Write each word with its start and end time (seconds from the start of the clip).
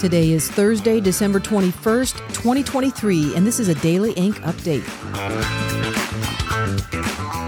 Today 0.00 0.30
is 0.30 0.50
Thursday, 0.50 1.00
December 1.00 1.40
21st, 1.40 2.18
2023, 2.28 3.34
and 3.34 3.46
this 3.46 3.58
is 3.58 3.68
a 3.68 3.74
Daily 3.76 4.12
Ink 4.12 4.36
update. 4.40 4.84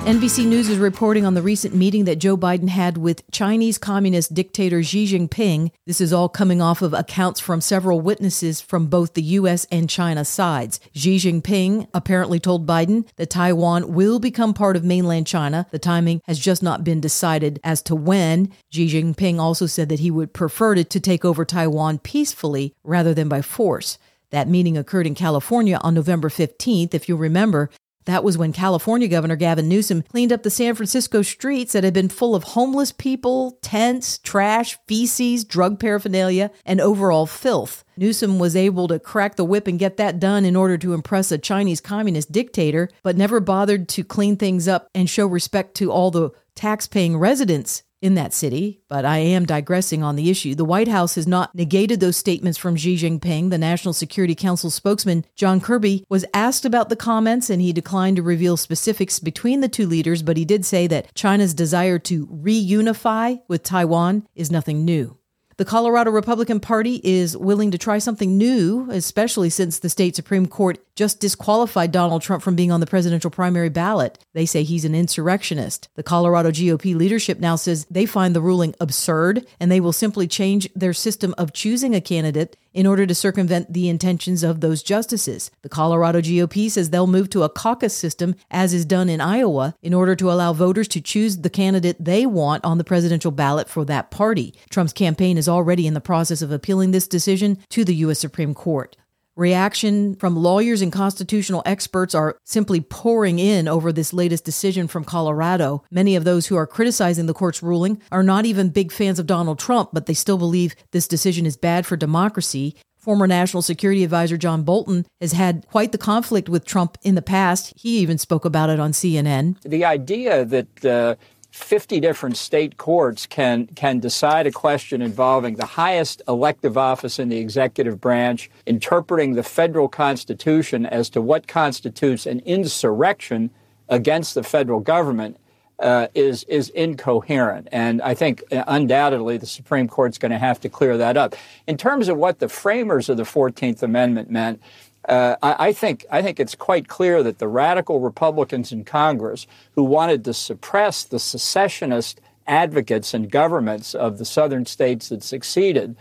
NBC 0.08 0.46
News 0.46 0.70
is 0.70 0.78
reporting 0.78 1.26
on 1.26 1.34
the 1.34 1.42
recent 1.42 1.74
meeting 1.74 2.06
that 2.06 2.16
Joe 2.16 2.34
Biden 2.34 2.70
had 2.70 2.96
with 2.96 3.30
Chinese 3.30 3.76
Communist 3.76 4.32
dictator 4.32 4.82
Xi 4.82 5.04
Jinping. 5.04 5.70
This 5.84 6.00
is 6.00 6.14
all 6.14 6.30
coming 6.30 6.62
off 6.62 6.80
of 6.80 6.94
accounts 6.94 7.40
from 7.40 7.60
several 7.60 8.00
witnesses 8.00 8.62
from 8.62 8.86
both 8.86 9.12
the 9.12 9.22
U.S. 9.22 9.66
and 9.70 9.86
China 9.90 10.24
sides. 10.24 10.80
Xi 10.94 11.18
Jinping 11.18 11.88
apparently 11.92 12.40
told 12.40 12.66
Biden 12.66 13.06
that 13.16 13.28
Taiwan 13.28 13.92
will 13.92 14.18
become 14.18 14.54
part 14.54 14.76
of 14.76 14.82
mainland 14.82 15.26
China. 15.26 15.66
The 15.72 15.78
timing 15.78 16.22
has 16.24 16.38
just 16.38 16.62
not 16.62 16.84
been 16.84 17.02
decided 17.02 17.60
as 17.62 17.82
to 17.82 17.94
when. 17.94 18.50
Xi 18.70 18.86
Jinping 18.86 19.38
also 19.38 19.66
said 19.66 19.90
that 19.90 20.00
he 20.00 20.10
would 20.10 20.32
prefer 20.32 20.74
to, 20.74 20.84
to 20.84 21.00
take 21.00 21.22
over 21.22 21.44
Taiwan 21.44 21.98
peacefully 21.98 22.74
rather 22.82 23.12
than 23.12 23.28
by 23.28 23.42
force. 23.42 23.98
That 24.30 24.48
meeting 24.48 24.78
occurred 24.78 25.06
in 25.06 25.14
California 25.14 25.78
on 25.82 25.92
November 25.92 26.30
15th. 26.30 26.94
If 26.94 27.10
you 27.10 27.16
remember, 27.16 27.68
that 28.08 28.24
was 28.24 28.38
when 28.38 28.54
California 28.54 29.06
Governor 29.06 29.36
Gavin 29.36 29.68
Newsom 29.68 30.00
cleaned 30.02 30.32
up 30.32 30.42
the 30.42 30.50
San 30.50 30.74
Francisco 30.74 31.20
streets 31.20 31.74
that 31.74 31.84
had 31.84 31.92
been 31.92 32.08
full 32.08 32.34
of 32.34 32.42
homeless 32.42 32.90
people, 32.90 33.58
tents, 33.60 34.16
trash, 34.16 34.78
feces, 34.88 35.44
drug 35.44 35.78
paraphernalia, 35.78 36.50
and 36.64 36.80
overall 36.80 37.26
filth. 37.26 37.84
Newsom 37.98 38.38
was 38.38 38.56
able 38.56 38.88
to 38.88 38.98
crack 38.98 39.36
the 39.36 39.44
whip 39.44 39.66
and 39.66 39.78
get 39.78 39.98
that 39.98 40.18
done 40.18 40.46
in 40.46 40.56
order 40.56 40.78
to 40.78 40.94
impress 40.94 41.30
a 41.30 41.36
Chinese 41.36 41.82
communist 41.82 42.32
dictator, 42.32 42.88
but 43.02 43.18
never 43.18 43.40
bothered 43.40 43.90
to 43.90 44.02
clean 44.02 44.36
things 44.36 44.66
up 44.66 44.88
and 44.94 45.10
show 45.10 45.26
respect 45.26 45.74
to 45.74 45.92
all 45.92 46.10
the 46.10 46.30
tax 46.54 46.86
paying 46.86 47.18
residents 47.18 47.82
in 48.00 48.14
that 48.14 48.32
city, 48.32 48.80
but 48.88 49.04
I 49.04 49.18
am 49.18 49.46
digressing 49.46 50.02
on 50.02 50.16
the 50.16 50.30
issue. 50.30 50.54
The 50.54 50.64
White 50.64 50.88
House 50.88 51.16
has 51.16 51.26
not 51.26 51.54
negated 51.54 52.00
those 52.00 52.16
statements 52.16 52.58
from 52.58 52.76
Xi 52.76 52.96
Jinping. 52.96 53.50
The 53.50 53.58
National 53.58 53.92
Security 53.92 54.34
Council 54.34 54.70
spokesman, 54.70 55.24
John 55.34 55.60
Kirby, 55.60 56.04
was 56.08 56.24
asked 56.32 56.64
about 56.64 56.88
the 56.88 56.96
comments 56.96 57.50
and 57.50 57.60
he 57.60 57.72
declined 57.72 58.16
to 58.16 58.22
reveal 58.22 58.56
specifics 58.56 59.18
between 59.18 59.60
the 59.60 59.68
two 59.68 59.86
leaders, 59.86 60.22
but 60.22 60.36
he 60.36 60.44
did 60.44 60.64
say 60.64 60.86
that 60.86 61.14
China's 61.14 61.54
desire 61.54 61.98
to 62.00 62.26
reunify 62.28 63.40
with 63.48 63.62
Taiwan 63.62 64.26
is 64.34 64.50
nothing 64.50 64.84
new. 64.84 65.17
The 65.58 65.64
Colorado 65.64 66.12
Republican 66.12 66.60
Party 66.60 67.00
is 67.02 67.36
willing 67.36 67.72
to 67.72 67.78
try 67.78 67.98
something 67.98 68.38
new, 68.38 68.88
especially 68.92 69.50
since 69.50 69.80
the 69.80 69.88
state 69.88 70.14
Supreme 70.14 70.46
Court 70.46 70.78
just 70.94 71.18
disqualified 71.18 71.90
Donald 71.90 72.22
Trump 72.22 72.44
from 72.44 72.54
being 72.54 72.70
on 72.70 72.78
the 72.78 72.86
presidential 72.86 73.28
primary 73.28 73.68
ballot. 73.68 74.20
They 74.34 74.46
say 74.46 74.62
he's 74.62 74.84
an 74.84 74.94
insurrectionist. 74.94 75.88
The 75.96 76.04
Colorado 76.04 76.52
GOP 76.52 76.94
leadership 76.94 77.40
now 77.40 77.56
says 77.56 77.88
they 77.90 78.06
find 78.06 78.36
the 78.36 78.40
ruling 78.40 78.72
absurd 78.78 79.48
and 79.58 79.68
they 79.68 79.80
will 79.80 79.92
simply 79.92 80.28
change 80.28 80.68
their 80.76 80.92
system 80.92 81.34
of 81.36 81.52
choosing 81.52 81.92
a 81.92 82.00
candidate 82.00 82.56
in 82.72 82.86
order 82.86 83.06
to 83.06 83.14
circumvent 83.14 83.72
the 83.72 83.88
intentions 83.88 84.42
of 84.42 84.60
those 84.60 84.82
justices. 84.82 85.50
The 85.62 85.68
Colorado 85.68 86.20
GOP 86.20 86.70
says 86.70 86.90
they'll 86.90 87.06
move 87.06 87.30
to 87.30 87.42
a 87.42 87.48
caucus 87.48 87.94
system, 87.94 88.34
as 88.50 88.74
is 88.74 88.84
done 88.84 89.08
in 89.08 89.20
Iowa, 89.20 89.74
in 89.82 89.94
order 89.94 90.14
to 90.16 90.30
allow 90.30 90.52
voters 90.52 90.88
to 90.88 91.00
choose 91.00 91.38
the 91.38 91.50
candidate 91.50 91.96
they 91.98 92.26
want 92.26 92.64
on 92.64 92.78
the 92.78 92.84
presidential 92.84 93.30
ballot 93.30 93.68
for 93.68 93.84
that 93.84 94.10
party. 94.10 94.54
Trump's 94.70 94.92
campaign 94.92 95.38
is 95.38 95.48
already 95.48 95.86
in 95.86 95.94
the 95.94 96.00
process 96.00 96.42
of 96.42 96.52
appealing 96.52 96.90
this 96.90 97.08
decision 97.08 97.58
to 97.70 97.84
the 97.84 97.94
U.S. 97.96 98.18
Supreme 98.18 98.54
Court. 98.54 98.96
Reaction 99.38 100.16
from 100.16 100.34
lawyers 100.34 100.82
and 100.82 100.90
constitutional 100.90 101.62
experts 101.64 102.12
are 102.12 102.36
simply 102.42 102.80
pouring 102.80 103.38
in 103.38 103.68
over 103.68 103.92
this 103.92 104.12
latest 104.12 104.44
decision 104.44 104.88
from 104.88 105.04
Colorado. 105.04 105.84
Many 105.92 106.16
of 106.16 106.24
those 106.24 106.48
who 106.48 106.56
are 106.56 106.66
criticizing 106.66 107.26
the 107.26 107.34
court's 107.34 107.62
ruling 107.62 108.02
are 108.10 108.24
not 108.24 108.46
even 108.46 108.70
big 108.70 108.90
fans 108.90 109.20
of 109.20 109.28
Donald 109.28 109.60
Trump, 109.60 109.90
but 109.92 110.06
they 110.06 110.12
still 110.12 110.38
believe 110.38 110.74
this 110.90 111.06
decision 111.06 111.46
is 111.46 111.56
bad 111.56 111.86
for 111.86 111.96
democracy. 111.96 112.74
Former 112.96 113.28
National 113.28 113.62
Security 113.62 114.02
Advisor 114.02 114.36
John 114.36 114.64
Bolton 114.64 115.06
has 115.20 115.30
had 115.30 115.64
quite 115.68 115.92
the 115.92 115.98
conflict 115.98 116.48
with 116.48 116.64
Trump 116.64 116.98
in 117.02 117.14
the 117.14 117.22
past. 117.22 117.72
He 117.76 117.98
even 117.98 118.18
spoke 118.18 118.44
about 118.44 118.70
it 118.70 118.80
on 118.80 118.90
CNN. 118.90 119.62
The 119.62 119.84
idea 119.84 120.44
that 120.46 120.84
uh 120.84 121.14
50 121.50 122.00
different 122.00 122.36
state 122.36 122.76
courts 122.76 123.26
can 123.26 123.66
can 123.68 124.00
decide 124.00 124.46
a 124.46 124.52
question 124.52 125.00
involving 125.00 125.56
the 125.56 125.64
highest 125.64 126.20
elective 126.28 126.76
office 126.76 127.18
in 127.18 127.30
the 127.30 127.38
executive 127.38 128.00
branch, 128.00 128.50
interpreting 128.66 129.34
the 129.34 129.42
federal 129.42 129.88
constitution 129.88 130.84
as 130.84 131.08
to 131.10 131.22
what 131.22 131.48
constitutes 131.48 132.26
an 132.26 132.40
insurrection 132.40 133.50
against 133.88 134.34
the 134.34 134.42
federal 134.42 134.80
government. 134.80 135.36
Uh, 135.80 136.08
is 136.12 136.42
is 136.48 136.70
incoherent, 136.70 137.68
and 137.70 138.02
I 138.02 138.12
think 138.12 138.42
uh, 138.50 138.64
undoubtedly 138.66 139.36
the 139.36 139.46
Supreme 139.46 139.86
Court's 139.86 140.18
going 140.18 140.32
to 140.32 140.38
have 140.38 140.58
to 140.62 140.68
clear 140.68 140.96
that 140.96 141.16
up. 141.16 141.36
In 141.68 141.76
terms 141.76 142.08
of 142.08 142.16
what 142.16 142.40
the 142.40 142.48
framers 142.48 143.08
of 143.08 143.16
the 143.16 143.24
Fourteenth 143.24 143.80
Amendment 143.80 144.28
meant, 144.28 144.60
uh, 145.08 145.36
I, 145.42 145.68
I, 145.68 145.72
think 145.72 146.04
I 146.10 146.22
think 146.22 146.38
it's 146.38 146.54
quite 146.54 146.88
clear 146.88 147.22
that 147.22 147.38
the 147.38 147.48
radical 147.48 148.00
Republicans 148.00 148.72
in 148.72 148.84
Congress 148.84 149.46
who 149.74 149.82
wanted 149.82 150.24
to 150.24 150.34
suppress 150.34 151.04
the 151.04 151.18
secessionist 151.18 152.20
advocates 152.46 153.14
and 153.14 153.30
governments 153.30 153.94
of 153.94 154.18
the 154.18 154.24
southern 154.24 154.66
states 154.66 155.10
that 155.10 155.22
succeeded 155.22 155.96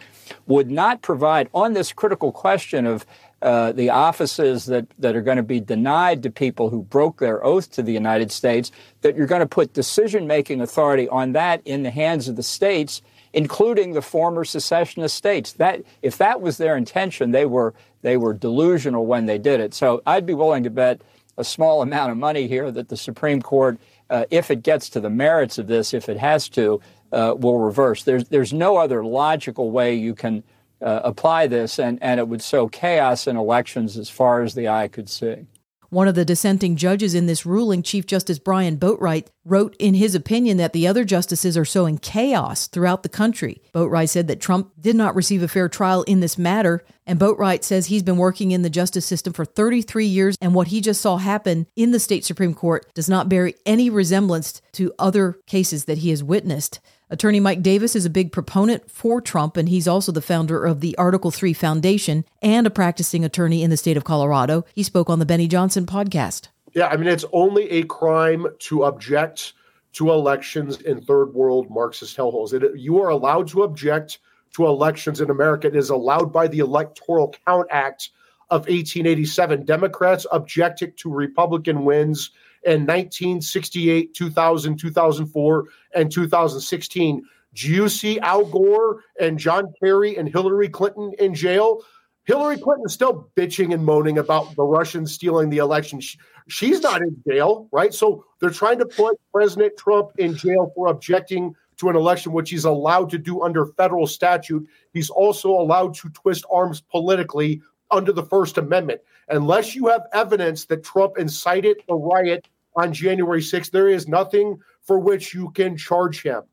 would 0.45 0.71
not 0.71 1.01
provide 1.01 1.49
on 1.53 1.73
this 1.73 1.91
critical 1.91 2.31
question 2.31 2.85
of 2.85 3.05
uh, 3.41 3.71
the 3.73 3.89
offices 3.89 4.65
that, 4.65 4.87
that 4.97 5.15
are 5.15 5.21
going 5.21 5.37
to 5.37 5.43
be 5.43 5.59
denied 5.59 6.23
to 6.23 6.29
people 6.31 6.69
who 6.69 6.81
broke 6.81 7.19
their 7.19 7.43
oath 7.45 7.71
to 7.71 7.83
the 7.83 7.93
United 7.93 8.31
States, 8.31 8.71
that 9.01 9.15
you're 9.15 9.27
going 9.27 9.41
to 9.41 9.45
put 9.45 9.73
decision 9.73 10.25
making 10.25 10.59
authority 10.59 11.07
on 11.09 11.33
that 11.33 11.61
in 11.63 11.83
the 11.83 11.91
hands 11.91 12.27
of 12.27 12.35
the 12.35 12.43
states 12.43 13.01
including 13.33 13.93
the 13.93 14.01
former 14.01 14.43
secessionist 14.45 15.15
states. 15.15 15.53
That 15.53 15.83
if 16.01 16.17
that 16.17 16.41
was 16.41 16.57
their 16.57 16.77
intention, 16.77 17.31
they 17.31 17.45
were 17.45 17.73
they 18.01 18.17
were 18.17 18.33
delusional 18.33 19.05
when 19.05 19.25
they 19.25 19.37
did 19.37 19.59
it. 19.59 19.73
So 19.73 20.01
I'd 20.05 20.25
be 20.25 20.33
willing 20.33 20.63
to 20.63 20.69
bet 20.69 21.01
a 21.37 21.43
small 21.43 21.81
amount 21.81 22.11
of 22.11 22.17
money 22.17 22.47
here 22.47 22.71
that 22.71 22.89
the 22.89 22.97
Supreme 22.97 23.41
Court, 23.41 23.77
uh, 24.09 24.25
if 24.31 24.49
it 24.49 24.63
gets 24.63 24.89
to 24.89 24.99
the 24.99 25.09
merits 25.09 25.57
of 25.57 25.67
this, 25.67 25.93
if 25.93 26.09
it 26.09 26.17
has 26.17 26.49
to, 26.49 26.81
uh, 27.11 27.35
will 27.37 27.59
reverse. 27.59 28.03
There's 28.03 28.25
there's 28.25 28.53
no 28.53 28.77
other 28.77 29.03
logical 29.03 29.71
way 29.71 29.95
you 29.95 30.15
can 30.15 30.43
uh, 30.81 31.01
apply 31.03 31.47
this, 31.47 31.79
and 31.79 31.97
and 32.01 32.19
it 32.19 32.27
would 32.27 32.41
sow 32.41 32.67
chaos 32.67 33.27
in 33.27 33.37
elections 33.37 33.97
as 33.97 34.09
far 34.09 34.41
as 34.41 34.53
the 34.53 34.67
eye 34.67 34.87
could 34.87 35.09
see. 35.09 35.47
One 35.89 36.09
of 36.09 36.15
the 36.15 36.25
dissenting 36.25 36.75
judges 36.75 37.15
in 37.15 37.27
this 37.27 37.45
ruling, 37.45 37.81
Chief 37.81 38.05
Justice 38.05 38.39
Brian 38.39 38.77
Boatwright, 38.77 39.27
wrote 39.45 39.73
in 39.79 39.93
his 39.93 40.15
opinion 40.15 40.57
that 40.57 40.73
the 40.73 40.85
other 40.85 41.05
justices 41.05 41.57
are 41.57 41.63
sowing 41.63 41.97
chaos 41.97 42.67
throughout 42.67 43.03
the 43.03 43.09
country. 43.09 43.61
Boatwright 43.73 44.09
said 44.09 44.27
that 44.27 44.41
Trump 44.41 44.73
did 44.77 44.97
not 44.97 45.15
receive 45.15 45.41
a 45.41 45.47
fair 45.47 45.69
trial 45.69 46.03
in 46.03 46.19
this 46.19 46.37
matter, 46.37 46.83
and 47.05 47.17
Boatwright 47.17 47.63
says 47.63 47.85
he's 47.85 48.03
been 48.03 48.17
working 48.17 48.51
in 48.51 48.63
the 48.63 48.69
justice 48.69 49.05
system 49.05 49.31
for 49.31 49.45
33 49.45 50.05
years, 50.05 50.37
and 50.41 50.53
what 50.53 50.67
he 50.67 50.81
just 50.81 50.99
saw 50.99 51.15
happen 51.15 51.67
in 51.77 51.91
the 51.91 51.99
state 51.99 52.25
Supreme 52.25 52.53
Court 52.53 52.93
does 52.93 53.07
not 53.07 53.29
bear 53.29 53.53
any 53.65 53.89
resemblance 53.89 54.61
to 54.73 54.93
other 54.99 55.39
cases 55.45 55.85
that 55.85 55.99
he 55.99 56.09
has 56.09 56.21
witnessed. 56.21 56.81
Attorney 57.09 57.39
Mike 57.39 57.61
Davis 57.61 57.95
is 57.95 58.05
a 58.05 58.09
big 58.09 58.33
proponent 58.33 58.91
for 58.91 59.21
Trump, 59.21 59.55
and 59.55 59.69
he's 59.69 59.87
also 59.87 60.11
the 60.11 60.21
founder 60.21 60.65
of 60.65 60.81
the 60.81 60.97
Article 60.97 61.31
3 61.31 61.53
Foundation 61.53 62.25
and 62.41 62.67
a 62.67 62.69
practicing 62.69 63.23
attorney 63.23 63.63
in 63.63 63.69
the 63.69 63.77
state 63.77 63.95
of 63.95 64.03
Colorado. 64.03 64.65
He 64.75 64.83
spoke 64.83 65.09
on 65.09 65.19
the 65.19 65.25
Benny 65.25 65.47
Johnson 65.47 65.85
podcast. 65.85 66.49
Yeah, 66.73 66.87
I 66.87 66.97
mean, 66.97 67.07
it's 67.07 67.23
only 67.31 67.69
a 67.69 67.83
crime 67.83 68.45
to 68.59 68.83
object 68.83 69.53
to 69.93 70.11
elections 70.11 70.81
in 70.81 70.99
third 70.99 71.33
world 71.33 71.69
Marxist 71.69 72.17
hellholes. 72.17 72.51
It, 72.51 72.77
you 72.77 73.01
are 73.01 73.09
allowed 73.09 73.47
to 73.49 73.63
object 73.63 74.19
to 74.55 74.65
elections 74.65 75.21
in 75.21 75.29
America. 75.29 75.67
It 75.67 75.77
is 75.77 75.89
allowed 75.89 76.33
by 76.33 76.49
the 76.49 76.59
Electoral 76.59 77.33
Count 77.45 77.67
Act 77.71 78.09
of 78.49 78.61
1887. 78.63 79.63
Democrats 79.63 80.25
objected 80.29 80.97
to 80.97 81.09
Republican 81.09 81.85
wins 81.85 82.31
in 82.67 82.81
1968, 82.81 84.13
2000, 84.13 84.77
2004, 84.77 85.65
and 85.95 86.11
2016. 86.11 87.23
Do 87.53 87.69
you 87.69 87.87
see 87.87 88.19
Al 88.19 88.43
Gore 88.43 89.03
and 89.19 89.39
John 89.39 89.73
Kerry 89.81 90.17
and 90.17 90.27
Hillary 90.27 90.67
Clinton 90.67 91.13
in 91.17 91.33
jail? 91.33 91.81
Hillary 92.25 92.57
Clinton 92.57 92.85
is 92.85 92.93
still 92.93 93.31
bitching 93.37 93.73
and 93.73 93.85
moaning 93.85 94.17
about 94.17 94.53
the 94.55 94.63
Russians 94.63 95.13
stealing 95.13 95.49
the 95.49 95.59
election. 95.59 96.01
She, 96.01 96.19
she's 96.49 96.81
not 96.81 97.01
in 97.01 97.15
jail, 97.25 97.69
right? 97.71 97.93
So 97.93 98.25
they're 98.39 98.49
trying 98.49 98.79
to 98.79 98.85
put 98.85 99.17
President 99.33 99.77
Trump 99.77 100.09
in 100.17 100.35
jail 100.35 100.69
for 100.75 100.87
objecting 100.87 101.55
to 101.77 101.87
an 101.87 101.95
election, 101.95 102.33
which 102.33 102.49
he's 102.49 102.65
allowed 102.65 103.09
to 103.11 103.17
do 103.17 103.43
under 103.43 103.67
federal 103.77 104.07
statute. 104.07 104.67
He's 104.91 105.09
also 105.09 105.51
allowed 105.51 105.93
to 105.95 106.09
twist 106.09 106.43
arms 106.51 106.81
politically 106.81 107.61
under 107.91 108.11
the 108.11 108.23
First 108.23 108.57
Amendment. 108.57 108.99
Unless 109.29 109.73
you 109.73 109.87
have 109.87 110.03
evidence 110.13 110.65
that 110.65 110.83
Trump 110.83 111.17
incited 111.17 111.77
a 111.87 111.95
riot 111.95 112.49
on 112.77 112.93
January 112.93 113.41
6th, 113.41 113.71
there 113.71 113.89
is 113.89 114.07
nothing 114.07 114.59
for 114.83 114.99
which 114.99 115.33
you 115.33 115.49
can 115.51 115.75
charge 115.75 116.21
him. 116.21 116.43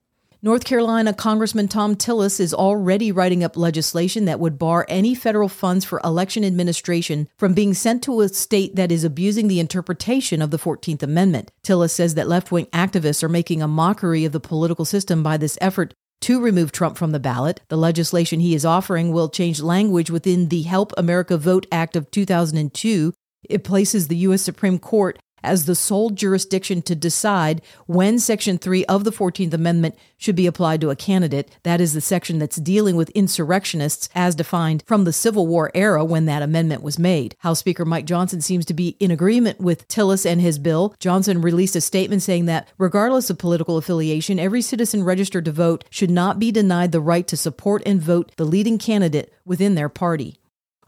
North 0.45 0.65
Carolina 0.65 1.15
Congressman 1.15 1.69
Thom 1.69 1.97
Tillis 1.97 2.39
is 2.39 2.53
already 2.53 3.11
writing 3.11 3.43
up 3.43 3.57
legislation 3.57 4.27
that 4.27 4.41
would 4.41 4.59
bar 4.59 4.85
any 4.91 5.15
federal 5.15 5.49
funds 5.49 5.87
for 5.87 6.03
election 6.05 6.45
administration 6.45 7.31
from 7.39 7.55
being 7.55 7.73
sent 7.73 8.03
to 8.03 8.21
a 8.21 8.29
state 8.29 8.77
that 8.77 8.93
is 8.93 9.05
abusing 9.05 9.49
the 9.49 9.59
interpretation 9.59 10.43
of 10.43 10.51
the 10.51 10.59
14th 10.59 11.03
Amendment. 11.03 11.51
Tillis 11.63 11.93
says 11.93 12.15
that 12.15 12.29
left 12.29 12.53
wing 12.53 12.67
activists 12.75 13.23
are 13.23 13.29
making 13.31 13.63
a 13.63 13.69
mockery 13.69 14.27
of 14.27 14.33
the 14.33 14.41
political 14.41 14.85
system 14.85 15.23
by 15.23 15.39
this 15.39 15.57
effort 15.63 15.95
to 16.21 16.43
remove 16.43 16.73
Trump 16.73 16.99
from 16.99 17.13
the 17.13 17.21
ballot. 17.21 17.61
The 17.69 17.79
legislation 17.79 18.41
he 18.41 18.55
is 18.55 18.67
offering 18.67 19.13
will 19.13 19.31
change 19.31 19.63
language 19.63 20.11
within 20.11 20.49
the 20.49 20.63
Help 20.63 20.93
America 20.99 21.39
Vote 21.39 21.67
Act 21.73 21.97
of 21.97 22.11
2002. 22.11 23.15
It 23.49 23.65
places 23.65 24.09
the 24.09 24.17
U.S. 24.17 24.43
Supreme 24.43 24.79
Court 24.79 25.19
as 25.45 25.67
the 25.67 25.75
sole 25.75 26.11
jurisdiction 26.11 26.83
to 26.83 26.95
decide 26.95 27.63
when 27.87 28.19
Section 28.19 28.59
3 28.59 28.85
of 28.87 29.05
the 29.05 29.13
14th 29.13 29.53
Amendment 29.53 29.95
should 30.17 30.35
be 30.35 30.47
applied 30.47 30.81
to 30.81 30.91
a 30.91 30.97
candidate. 30.97 31.57
That 31.63 31.81
is 31.81 31.93
the 31.93 32.01
section 32.01 32.39
that's 32.39 32.57
dealing 32.57 32.97
with 32.97 33.11
insurrectionists 33.11 34.09
as 34.15 34.35
defined 34.35 34.83
from 34.87 35.05
the 35.05 35.13
Civil 35.13 35.47
War 35.47 35.71
era 35.75 36.05
when 36.05 36.27
that 36.27 36.43
amendment 36.43 36.83
was 36.83 36.99
made. 36.99 37.37
House 37.41 37.59
Speaker 37.59 37.85
Mike 37.85 38.07
Johnson 38.07 38.41
seems 38.41 38.65
to 38.67 38.75
be 38.75 38.97
in 39.01 39.11
agreement 39.11 39.61
with 39.61 39.87
Tillis 39.87 40.25
and 40.25 40.41
his 40.41 40.59
bill. 40.59 40.95
Johnson 40.99 41.41
released 41.41 41.77
a 41.77 41.81
statement 41.81 42.23
saying 42.23 42.47
that 42.47 42.69
regardless 42.79 43.31
of 43.31 43.39
political 43.39 43.77
affiliation, 43.77 44.39
every 44.39 44.63
citizen 44.63 45.05
registered 45.05 45.45
to 45.45 45.53
vote 45.53 45.85
should 45.91 46.11
not 46.11 46.39
be 46.39 46.51
denied 46.51 46.93
the 46.93 47.01
right 47.01 47.27
to 47.29 47.37
support 47.37 47.83
and 47.85 48.01
vote 48.01 48.33
the 48.37 48.45
leading 48.45 48.79
candidate 48.79 49.33
within 49.45 49.75
their 49.75 49.89
party. 49.89 50.39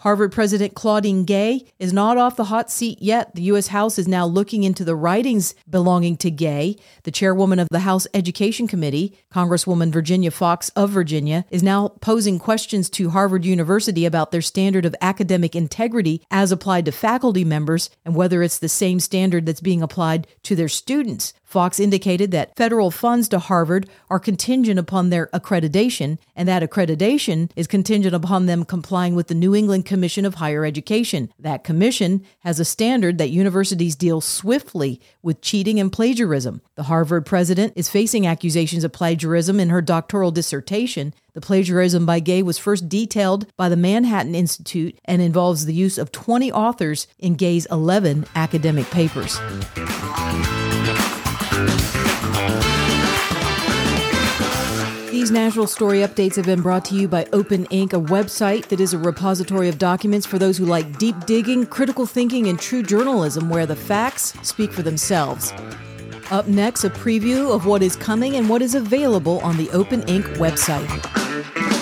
Harvard 0.00 0.32
President 0.32 0.74
Claudine 0.74 1.24
Gay 1.24 1.66
is 1.78 1.92
not 1.92 2.18
off 2.18 2.36
the 2.36 2.44
hot 2.44 2.70
seat 2.70 3.00
yet. 3.00 3.34
The 3.34 3.42
U.S. 3.42 3.68
House 3.68 3.98
is 3.98 4.06
now 4.06 4.26
looking 4.26 4.62
into 4.62 4.84
the 4.84 4.94
writings 4.94 5.54
belonging 5.68 6.16
to 6.18 6.30
Gay. 6.30 6.76
The 7.04 7.10
chairwoman 7.10 7.58
of 7.58 7.68
the 7.70 7.80
House 7.80 8.06
Education 8.12 8.68
Committee, 8.68 9.18
Congresswoman 9.32 9.92
Virginia 9.92 10.30
Foxx 10.30 10.68
of 10.70 10.90
Virginia, 10.90 11.44
is 11.50 11.62
now 11.62 11.88
posing 12.00 12.38
questions 12.38 12.90
to 12.90 13.10
Harvard 13.10 13.44
University 13.44 14.04
about 14.04 14.30
their 14.30 14.42
standard 14.42 14.84
of 14.84 14.94
academic 15.00 15.56
integrity 15.56 16.22
as 16.30 16.52
applied 16.52 16.84
to 16.84 16.92
faculty 16.92 17.44
members 17.44 17.90
and 18.04 18.14
whether 18.14 18.42
it's 18.42 18.58
the 18.58 18.68
same 18.68 19.00
standard 19.00 19.46
that's 19.46 19.60
being 19.60 19.82
applied 19.82 20.26
to 20.42 20.54
their 20.54 20.68
students. 20.68 21.32
Foxx 21.56 21.80
indicated 21.80 22.32
that 22.32 22.54
federal 22.54 22.90
funds 22.90 23.30
to 23.30 23.38
Harvard 23.38 23.88
are 24.10 24.20
contingent 24.20 24.78
upon 24.78 25.08
their 25.08 25.28
accreditation, 25.28 26.18
and 26.34 26.46
that 26.46 26.62
accreditation 26.62 27.50
is 27.56 27.66
contingent 27.66 28.14
upon 28.14 28.44
them 28.44 28.62
complying 28.62 29.14
with 29.14 29.28
the 29.28 29.34
New 29.34 29.54
England 29.54 29.86
Commission 29.86 30.26
of 30.26 30.34
Higher 30.34 30.66
Education. 30.66 31.32
That 31.38 31.64
commission 31.64 32.26
has 32.40 32.60
a 32.60 32.64
standard 32.66 33.16
that 33.16 33.30
universities 33.30 33.96
deal 33.96 34.20
swiftly 34.20 35.00
with 35.22 35.40
cheating 35.40 35.80
and 35.80 35.90
plagiarism. 35.90 36.60
The 36.74 36.82
Harvard 36.82 37.24
president 37.24 37.72
is 37.74 37.88
facing 37.88 38.26
accusations 38.26 38.84
of 38.84 38.92
plagiarism 38.92 39.58
in 39.58 39.70
her 39.70 39.80
doctoral 39.80 40.32
dissertation. 40.32 41.14
The 41.32 41.40
plagiarism 41.40 42.04
by 42.04 42.20
Gay 42.20 42.42
was 42.42 42.58
first 42.58 42.86
detailed 42.86 43.46
by 43.56 43.70
the 43.70 43.76
Manhattan 43.78 44.34
Institute 44.34 44.98
and 45.06 45.22
involves 45.22 45.64
the 45.64 45.72
use 45.72 45.96
of 45.96 46.12
20 46.12 46.52
authors 46.52 47.06
in 47.18 47.34
Gay's 47.34 47.64
11 47.70 48.26
academic 48.34 48.90
papers. 48.90 49.40
These 55.26 55.32
national 55.32 55.66
story 55.66 55.98
updates 56.02 56.36
have 56.36 56.46
been 56.46 56.62
brought 56.62 56.84
to 56.84 56.94
you 56.94 57.08
by 57.08 57.26
Open 57.32 57.64
Ink, 57.64 57.92
a 57.92 57.98
website 57.98 58.68
that 58.68 58.78
is 58.78 58.94
a 58.94 58.98
repository 58.98 59.68
of 59.68 59.76
documents 59.76 60.24
for 60.24 60.38
those 60.38 60.56
who 60.56 60.64
like 60.64 61.00
deep 61.00 61.16
digging, 61.26 61.66
critical 61.66 62.06
thinking, 62.06 62.46
and 62.46 62.60
true 62.60 62.80
journalism 62.80 63.50
where 63.50 63.66
the 63.66 63.74
facts 63.74 64.34
speak 64.42 64.70
for 64.70 64.82
themselves. 64.82 65.52
Up 66.30 66.46
next, 66.46 66.84
a 66.84 66.90
preview 66.90 67.52
of 67.52 67.66
what 67.66 67.82
is 67.82 67.96
coming 67.96 68.36
and 68.36 68.48
what 68.48 68.62
is 68.62 68.76
available 68.76 69.40
on 69.40 69.56
the 69.56 69.68
Open 69.70 70.04
Ink 70.04 70.26
website. 70.36 71.75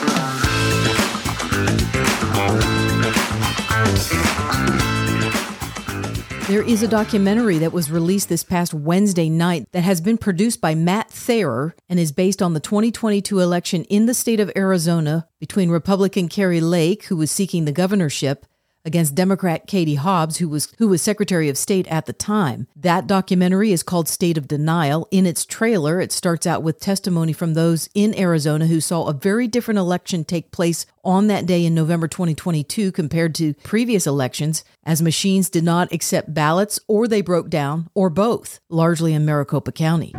There 6.55 6.63
is 6.63 6.85
a 6.85 6.87
documentary 6.89 7.59
that 7.59 7.73
was 7.73 7.91
released 7.91 8.29
this 8.29 8.45
past 8.45 8.73
Wednesday 8.73 9.29
night 9.29 9.67
that 9.73 9.83
has 9.83 10.01
been 10.01 10.17
produced 10.17 10.61
by 10.61 10.77
Matt 10.77 11.11
Thayer 11.11 11.75
and 11.89 11.99
is 11.99 12.13
based 12.13 12.41
on 12.41 12.55
the 12.55 12.61
2022 12.61 13.41
election 13.41 13.83
in 13.87 14.07
the 14.07 14.15
state 14.15 14.39
of 14.39 14.53
Arizona 14.55 15.27
between 15.41 15.69
Republican 15.69 16.29
Kari 16.29 16.61
Lake, 16.61 17.07
who 17.07 17.17
was 17.17 17.33
seeking 17.33 17.65
the 17.65 17.73
governorship, 17.73 18.47
against 18.85 19.15
Democrat 19.15 19.67
Katie 19.67 19.95
Hobbs, 19.95 20.39
who 20.39 20.49
was 20.49 20.73
who 20.79 20.89
was 20.89 21.03
Secretary 21.03 21.49
of 21.49 21.57
State 21.57 21.87
at 21.89 22.07
the 22.07 22.13
time. 22.13 22.67
That 22.77 23.07
documentary 23.07 23.73
is 23.73 23.83
called 23.83 24.09
State 24.09 24.39
of 24.39 24.49
Denial. 24.49 25.09
In 25.11 25.27
its 25.27 25.45
trailer, 25.45 26.01
it 26.01 26.13
starts 26.13 26.47
out 26.47 26.63
with 26.63 26.81
testimony 26.81 27.33
from 27.33 27.55
those 27.55 27.89
in 27.95 28.19
Arizona 28.19 28.67
who 28.67 28.81
saw 28.81 29.07
a 29.07 29.13
very 29.13 29.49
different 29.49 29.79
election 29.79 30.25
take 30.25 30.51
place 30.51 30.87
on 31.05 31.27
that 31.29 31.47
day 31.47 31.65
in 31.65 31.75
November 31.75 32.09
2022 32.09 32.93
compared 32.93 33.35
to 33.35 33.55
previous 33.63 34.07
elections, 34.07 34.65
as 34.85 35.03
machines 35.03 35.51
did 35.51 35.65
not 35.65 35.93
accept 35.93 36.35
ballots 36.35 36.81
or 36.89 37.09
they 37.09 37.21
broke 37.21 37.51
down, 37.51 37.89
or 37.95 38.11
both, 38.11 38.61
largely 38.69 39.13
in 39.13 39.25
Maricopa 39.25 39.73
County. 39.73 40.13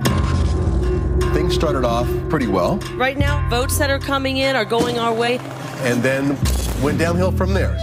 Things 1.33 1.53
started 1.53 1.83
off 1.83 2.07
pretty 2.29 2.47
well. 2.47 2.77
Right 2.95 3.17
now, 3.17 3.47
votes 3.49 3.77
that 3.77 3.89
are 3.89 3.99
coming 3.99 4.37
in 4.37 4.55
are 4.55 4.65
going 4.65 4.97
our 4.97 5.13
way. 5.13 5.37
And 5.79 6.01
then 6.01 6.37
went 6.81 6.97
downhill 6.97 7.31
from 7.31 7.53
there. 7.53 7.77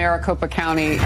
Maricopa 0.00 0.48
County 0.48 0.98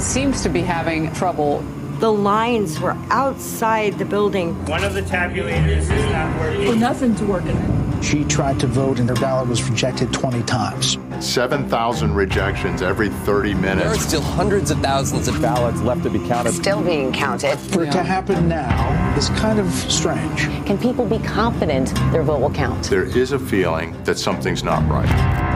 seems 0.00 0.42
to 0.42 0.48
be 0.48 0.62
having 0.62 1.12
trouble. 1.12 1.60
The 2.00 2.10
lines 2.10 2.80
were 2.80 2.96
outside 3.10 3.98
the 3.98 4.06
building. 4.06 4.54
One 4.64 4.84
of 4.84 4.94
the 4.94 5.02
tabulators 5.02 5.82
is 5.82 6.12
not 6.12 6.40
working. 6.40 6.64
Well, 6.64 6.76
nothing's 6.76 7.20
working. 7.20 8.00
She 8.00 8.24
tried 8.24 8.58
to 8.60 8.66
vote 8.66 9.00
and 9.00 9.08
her 9.10 9.16
ballot 9.16 9.50
was 9.50 9.62
rejected 9.68 10.14
20 10.14 10.44
times. 10.44 10.96
7,000 11.20 12.14
rejections 12.14 12.80
every 12.80 13.10
30 13.10 13.52
minutes. 13.52 13.82
There 13.82 13.92
are 13.92 13.98
still 13.98 14.22
hundreds 14.22 14.70
of 14.70 14.80
thousands 14.80 15.28
of 15.28 15.42
ballots 15.42 15.82
left 15.82 16.04
to 16.04 16.10
be 16.10 16.26
counted. 16.26 16.52
Still 16.52 16.80
being 16.82 17.12
counted. 17.12 17.58
For 17.58 17.84
it 17.84 17.92
to 17.92 18.02
happen 18.02 18.48
now 18.48 19.14
is 19.18 19.28
kind 19.30 19.58
of 19.58 19.70
strange. 19.72 20.44
Can 20.64 20.78
people 20.78 21.04
be 21.04 21.18
confident 21.18 21.94
their 22.12 22.22
vote 22.22 22.40
will 22.40 22.50
count? 22.50 22.84
There 22.84 23.04
is 23.04 23.32
a 23.32 23.38
feeling 23.38 24.02
that 24.04 24.16
something's 24.18 24.64
not 24.64 24.88
right. 24.88 25.47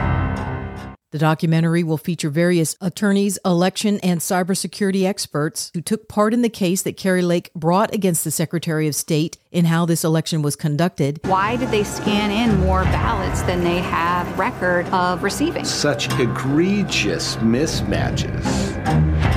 The 1.13 1.19
documentary 1.19 1.83
will 1.83 1.99
feature 1.99 2.31
various 2.31 2.75
attorneys, 2.81 3.37
election, 3.45 3.99
and 3.99 4.19
cybersecurity 4.19 5.05
experts 5.05 5.69
who 5.75 5.81
took 5.81 6.07
part 6.09 6.33
in 6.33 6.41
the 6.41 6.49
case 6.49 6.81
that 6.81 6.97
Kari 6.97 7.21
Lake 7.21 7.51
brought 7.53 7.93
against 7.93 8.23
the 8.23 8.31
Secretary 8.31 8.87
of 8.87 8.95
State 8.95 9.37
in 9.51 9.65
how 9.65 9.85
this 9.85 10.03
election 10.03 10.41
was 10.41 10.55
conducted. 10.55 11.19
Why 11.25 11.55
did 11.55 11.69
they 11.69 11.83
scan 11.83 12.31
in 12.31 12.59
more 12.61 12.81
ballots 12.85 13.43
than 13.43 13.63
they 13.63 13.77
have 13.77 14.39
record 14.39 14.87
of 14.87 15.21
receiving? 15.21 15.65
Such 15.65 16.11
egregious 16.19 17.35
mismatches. 17.35 18.43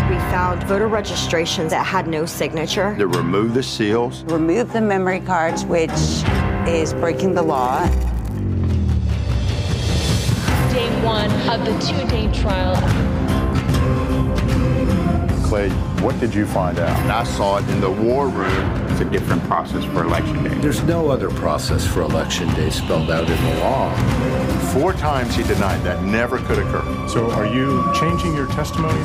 We 0.09 0.17
found 0.33 0.63
voter 0.63 0.89
registrations 0.89 1.73
that 1.73 1.85
had 1.85 2.09
no 2.09 2.25
signature. 2.25 2.97
To 2.97 3.07
remove 3.07 3.53
the 3.53 3.63
seals. 3.63 4.25
Remove 4.25 4.73
the 4.73 4.81
memory 4.81 5.21
cards, 5.21 5.67
which 5.67 5.91
is 6.67 6.95
breaking 6.95 7.35
the 7.35 7.43
law 7.43 7.87
day 7.87 8.16
one 11.07 11.31
of 11.49 11.65
the 11.65 11.73
two-day 11.87 12.33
trial. 12.33 12.75
Clay, 15.47 15.71
what 16.03 16.19
did 16.19 16.35
you 16.35 16.45
find 16.45 16.81
out? 16.81 16.99
I 17.09 17.23
saw 17.23 17.59
it 17.59 17.69
in 17.69 17.81
the 17.81 17.91
war 17.91 18.27
room. 18.27 18.91
It's 18.91 19.01
a 19.01 19.05
different 19.05 19.45
process 19.45 19.85
for 19.85 20.03
election 20.03 20.43
day. 20.43 20.55
There's 20.59 20.83
no 20.83 21.09
other 21.09 21.31
process 21.31 21.87
for 21.87 22.03
election 22.03 22.53
day 22.55 22.71
spelled 22.71 23.09
out 23.09 23.31
in 23.31 23.45
the 23.45 23.61
law. 23.61 23.95
Four 24.73 24.95
times 24.95 25.37
he 25.37 25.45
denied 25.45 25.81
that 25.85 26.03
never 26.03 26.39
could 26.39 26.59
occur. 26.59 27.09
So 27.09 27.31
are 27.31 27.47
you 27.47 27.89
changing 27.95 28.35
your 28.35 28.49
testimony? 28.49 29.01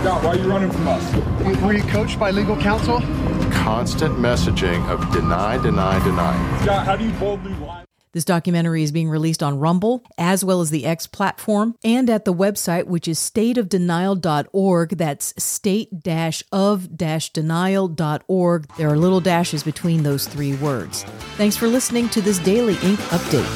Scott, 0.00 0.24
why 0.24 0.30
are 0.30 0.36
you 0.36 0.50
running 0.50 0.72
from 0.72 0.88
us? 0.88 1.62
Were 1.62 1.72
you 1.72 1.84
coached 1.84 2.18
by 2.18 2.32
legal 2.32 2.56
counsel? 2.56 3.00
Constant 3.52 4.16
messaging 4.16 4.84
of 4.88 4.98
deny, 5.12 5.56
deny, 5.62 6.02
deny. 6.02 6.62
Scott, 6.62 6.84
how 6.84 6.96
do 6.96 7.04
you 7.04 7.12
boldly 7.12 7.54
lie? 7.54 7.84
This 8.12 8.24
documentary 8.24 8.82
is 8.82 8.90
being 8.90 9.08
released 9.08 9.42
on 9.42 9.58
Rumble, 9.60 10.02
as 10.18 10.44
well 10.44 10.60
as 10.60 10.70
the 10.70 10.84
X 10.84 11.06
platform, 11.06 11.76
and 11.84 12.10
at 12.10 12.24
the 12.24 12.34
website, 12.34 12.86
which 12.86 13.06
is 13.06 13.18
stateofdenial.org. 13.18 14.90
That's 14.90 15.42
state 15.42 15.90
of 16.52 16.96
denial.org. 16.96 18.66
There 18.76 18.88
are 18.88 18.98
little 18.98 19.20
dashes 19.20 19.62
between 19.62 20.02
those 20.02 20.26
three 20.26 20.54
words. 20.56 21.04
Thanks 21.36 21.56
for 21.56 21.68
listening 21.68 22.08
to 22.10 22.20
this 22.20 22.38
Daily 22.38 22.74
Ink 22.82 22.98
update. 23.10 23.46